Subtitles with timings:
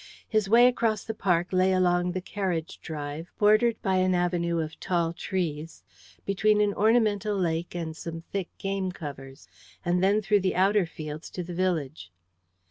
[0.27, 4.79] His way across the park lay along the carriage drive, bordered by an avenue of
[4.79, 5.83] tall trees,
[6.25, 9.47] between an ornamental lake and some thick game covers,
[9.85, 12.11] and then through the outer fields to the village.